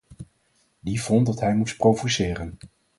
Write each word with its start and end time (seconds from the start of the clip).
Die 0.81 1.01
vond 1.01 1.25
dat 1.25 1.39
hij 1.39 1.55
moest 1.55 1.77
provoceren. 1.77 2.57